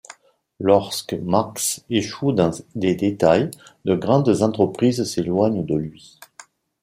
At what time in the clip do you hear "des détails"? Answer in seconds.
2.73-3.51